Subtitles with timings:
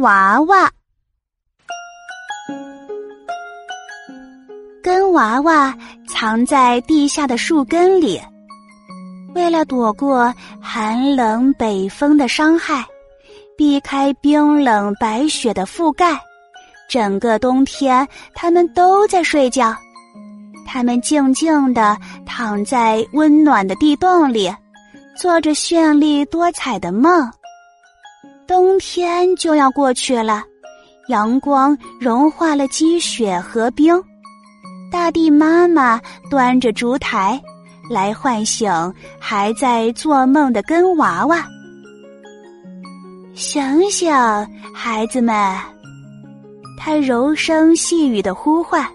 [0.00, 0.70] 娃娃。
[4.82, 5.76] 根娃娃
[6.08, 8.18] 藏在地下的树根里，
[9.34, 12.82] 为了躲过寒冷北风的伤害，
[13.58, 16.18] 避开冰冷白雪的覆盖，
[16.88, 19.76] 整个冬天他们都在睡觉。
[20.66, 21.94] 他们静静地
[22.24, 24.50] 躺在温暖的地洞里，
[25.14, 27.30] 做着绚丽多彩的梦。
[28.60, 30.44] 冬天就要过去了，
[31.08, 33.98] 阳光融化了积雪和冰。
[34.92, 35.98] 大地妈妈
[36.28, 37.40] 端着烛台，
[37.88, 38.70] 来唤醒
[39.18, 41.42] 还在做梦的根娃娃。
[43.34, 44.12] 醒醒，
[44.74, 45.34] 孩子们！
[46.76, 48.86] 他柔声细语的呼唤：“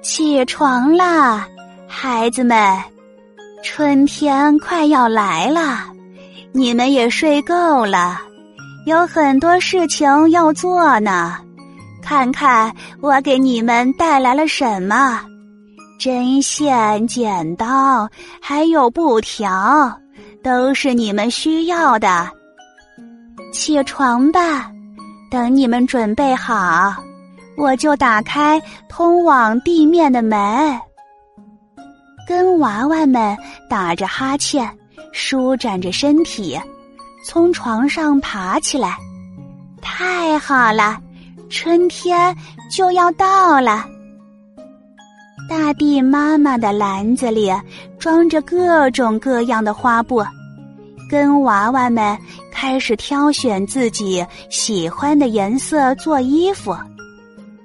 [0.00, 1.48] 起床啦，
[1.88, 2.56] 孩子们！
[3.64, 5.92] 春天快要来了，
[6.52, 8.20] 你们也睡够了，
[8.86, 11.36] 有很多事情要做呢。”
[12.02, 15.18] 看看我给你们带来了什么：
[15.98, 18.06] 针线、剪刀，
[18.42, 19.90] 还有布条，
[20.42, 22.30] 都是你们需要的。
[23.54, 24.70] 起床吧，
[25.30, 26.94] 等你们准备好，
[27.56, 30.78] 我就打开通往地面的门。
[32.28, 33.34] 跟娃娃们
[33.70, 34.70] 打着哈欠，
[35.10, 36.60] 舒展着身体，
[37.24, 38.96] 从床上爬起来。
[39.80, 40.98] 太好了！
[41.50, 42.34] 春天
[42.70, 43.84] 就要到了，
[45.48, 47.52] 大地妈妈的篮子里
[47.98, 50.24] 装着各种各样的花布，
[51.08, 52.16] 跟娃娃们
[52.50, 56.76] 开始挑选自己喜欢的颜色做衣服。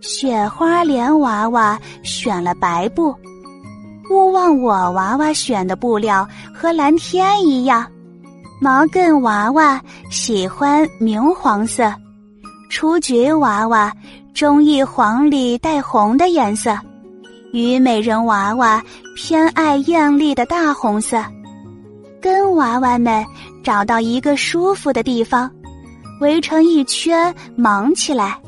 [0.00, 3.14] 雪花莲娃娃选了白布，
[4.10, 7.86] 勿忘我娃娃选的布料和蓝天一样。
[8.62, 9.80] 毛茛娃娃
[10.10, 11.90] 喜欢明黄色。
[12.70, 13.90] 雏菊娃娃
[14.34, 16.78] 中意黄里带红的颜色，
[17.54, 18.84] 虞美人娃娃
[19.16, 21.24] 偏爱艳丽的大红色。
[22.20, 23.24] 跟娃娃们
[23.64, 25.50] 找到一个舒服的地方，
[26.20, 28.38] 围成一圈忙起来。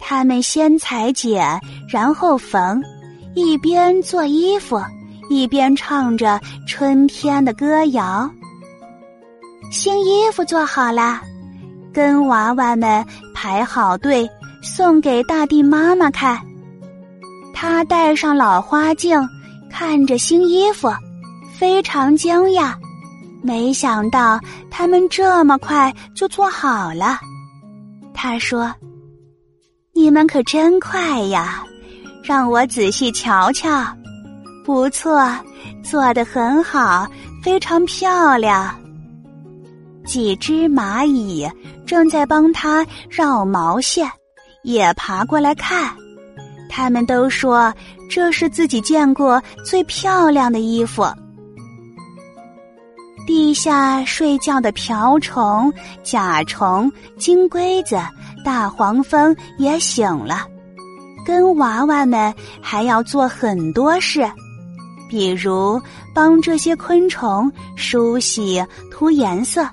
[0.00, 2.82] 他们先裁剪，然后缝，
[3.36, 4.82] 一边做衣服，
[5.30, 8.28] 一边唱着春天的歌谣。
[9.70, 11.20] 新衣服做好了。
[11.92, 14.28] 跟娃娃们排好队，
[14.62, 16.38] 送给大地妈妈看。
[17.52, 19.20] 她戴上老花镜，
[19.70, 20.88] 看着新衣服，
[21.58, 22.74] 非常惊讶。
[23.42, 24.38] 没想到
[24.70, 27.18] 他们这么快就做好了。
[28.12, 28.72] 他说
[29.94, 31.64] ：“你们可真快呀！
[32.22, 33.84] 让我仔细瞧瞧。
[34.64, 35.32] 不错，
[35.82, 37.06] 做得很好，
[37.42, 38.74] 非常漂亮。”
[40.08, 41.46] 几只蚂蚁
[41.86, 44.10] 正在帮他绕毛线，
[44.64, 45.94] 也爬过来看。
[46.70, 47.72] 他们都说
[48.10, 51.04] 这是自己见过最漂亮的衣服。
[53.26, 55.70] 地下睡觉的瓢虫、
[56.02, 58.00] 甲虫、金龟子、
[58.42, 60.46] 大黄蜂也醒了，
[61.26, 64.26] 跟娃娃们还要做很多事，
[65.10, 65.78] 比如
[66.14, 69.68] 帮这些昆虫梳洗、涂颜色。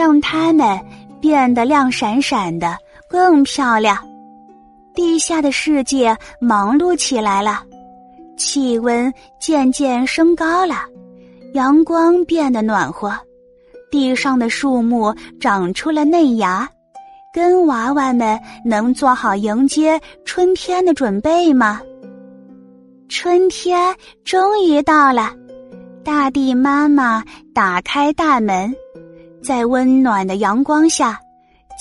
[0.00, 0.80] 让它们
[1.20, 2.74] 变得亮闪闪的，
[3.06, 3.98] 更漂亮。
[4.94, 7.62] 地下的世界忙碌起来了，
[8.34, 10.86] 气温渐渐升高了，
[11.52, 13.14] 阳光变得暖和，
[13.90, 16.66] 地上的树木长出了嫩芽。
[17.30, 21.78] 跟娃娃们能做好迎接春天的准备吗？
[23.10, 23.94] 春天
[24.24, 25.30] 终于到了，
[26.02, 27.22] 大地妈妈
[27.54, 28.74] 打开大门。
[29.42, 31.18] 在温暖的阳光下，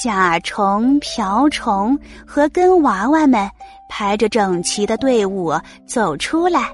[0.01, 3.49] 甲虫、瓢虫和根娃娃们
[3.89, 5.53] 排着整齐的队伍
[5.85, 6.71] 走出来。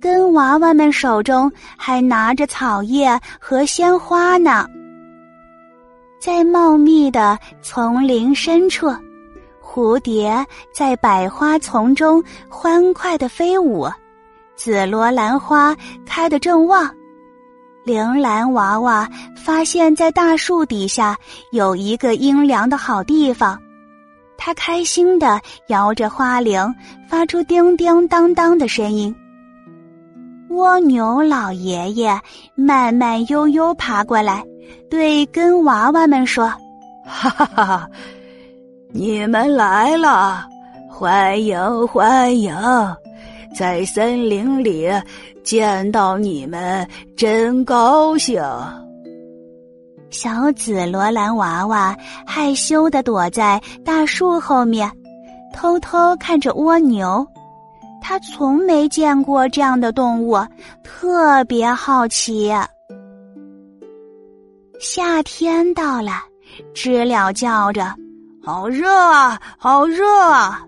[0.00, 4.66] 根娃娃们手中还拿着草叶和鲜花呢。
[6.20, 8.94] 在茂密的丛林深处，
[9.62, 13.86] 蝴蝶在百花丛中欢快的飞舞，
[14.54, 15.76] 紫罗兰花
[16.06, 16.88] 开得正旺。
[17.90, 21.18] 铃兰娃娃发现，在大树底下
[21.50, 23.60] 有一个阴凉的好地方，
[24.38, 26.72] 他开心的摇着花铃，
[27.08, 29.12] 发出叮叮当当的声音。
[30.50, 32.16] 蜗牛老爷爷
[32.54, 34.44] 慢慢悠悠爬过来，
[34.88, 36.46] 对根娃娃们说
[37.04, 37.88] ：“哈哈哈，
[38.92, 40.46] 你们来了，
[40.88, 42.54] 欢迎欢迎。”
[43.54, 44.88] 在森林里
[45.42, 46.86] 见到你们
[47.16, 48.42] 真高兴。
[50.10, 54.90] 小紫罗兰娃娃害羞的躲在大树后面，
[55.52, 57.26] 偷偷看着蜗牛。
[58.02, 60.38] 他从没见过这样的动物，
[60.82, 62.50] 特别好奇。
[64.80, 66.12] 夏天到了，
[66.74, 67.94] 知了叫着
[68.42, 70.62] ：“好热啊，好热啊！”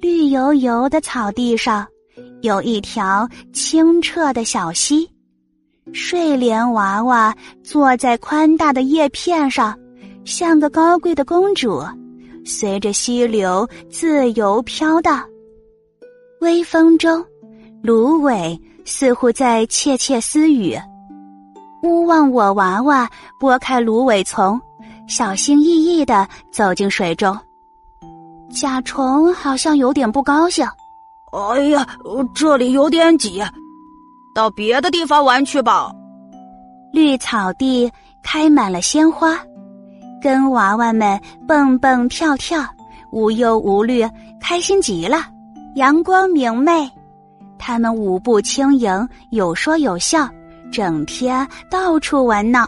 [0.00, 1.86] 绿油油的草地上，
[2.40, 5.06] 有一条清澈的小溪。
[5.92, 9.78] 睡莲娃娃坐在宽大的叶片上，
[10.24, 11.82] 像个高贵的公主，
[12.46, 15.22] 随着溪流自由飘荡。
[16.40, 17.22] 微风中，
[17.82, 20.74] 芦苇似乎在窃窃私语。
[21.82, 24.58] 勿忘我娃娃拨开芦苇丛，
[25.06, 27.38] 小心翼翼的走进水中。
[28.50, 30.66] 甲虫好像有点不高兴。
[31.32, 31.86] 哎呀，
[32.34, 33.42] 这里有点挤。
[34.34, 35.90] 到别的地方玩去吧。
[36.92, 37.90] 绿草地
[38.22, 39.38] 开满了鲜花，
[40.20, 42.64] 跟娃娃们蹦蹦跳跳，
[43.12, 44.04] 无忧无虑，
[44.40, 45.18] 开心极了。
[45.76, 46.90] 阳光明媚，
[47.58, 50.28] 他们舞步轻盈，有说有笑，
[50.72, 52.66] 整天到处玩闹。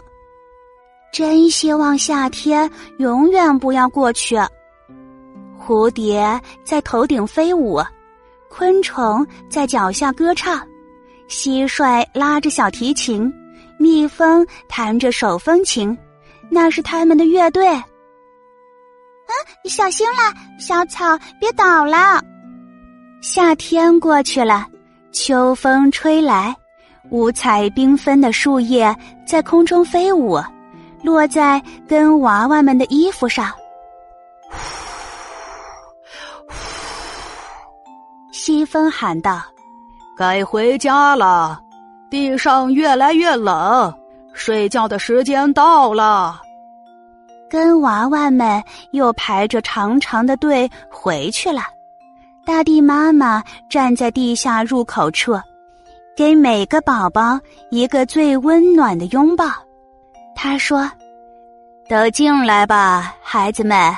[1.11, 4.37] 真希望夏天永远不要过去。
[5.65, 7.81] 蝴蝶在头顶飞舞，
[8.49, 10.59] 昆虫在脚下歌唱。
[11.29, 13.33] 蟋蟀拉着小提琴，
[13.79, 15.97] 蜜蜂弹着手风琴，
[16.49, 17.65] 那是他们的乐队。
[17.65, 19.31] 啊，
[19.63, 22.21] 你小心啦，小草别倒了。
[23.21, 24.67] 夏天过去了，
[25.13, 26.53] 秋风吹来，
[27.09, 28.93] 五彩缤纷的树叶
[29.25, 30.37] 在空中飞舞，
[31.01, 33.49] 落在跟娃娃们的衣服上。
[38.45, 39.41] 西风喊道。
[40.17, 41.61] 该回家了，
[42.09, 43.97] 地上越来越冷，
[44.33, 46.41] 睡觉的时间到了。
[47.49, 48.61] 跟娃娃们
[48.91, 51.61] 又排着长长的队回去了。
[52.45, 55.39] 大地妈妈站在地下入口处，
[56.13, 59.45] 给每个宝宝一个最温暖的拥抱。
[60.35, 60.91] 她说
[61.87, 63.95] ：“都进来吧，孩子们，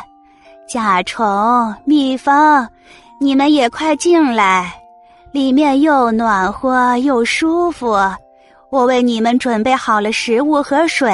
[0.68, 2.70] 甲虫、蜜蜂，
[3.20, 4.74] 你们也快进来。”
[5.32, 7.94] 里面又暖和又舒服，
[8.70, 11.12] 我为你们准备好了食物和水，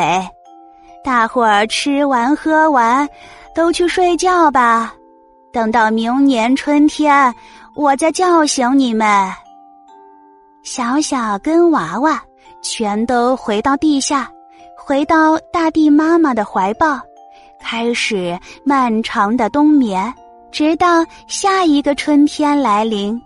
[1.03, 3.09] 大伙儿吃完喝完，
[3.55, 4.93] 都去睡觉吧。
[5.51, 7.33] 等到明年春天，
[7.75, 9.33] 我再叫醒你们。
[10.61, 12.21] 小小跟娃娃
[12.61, 14.29] 全都回到地下，
[14.77, 16.99] 回到大地妈妈的怀抱，
[17.59, 20.13] 开始漫长的冬眠，
[20.51, 23.19] 直到下一个春天来临。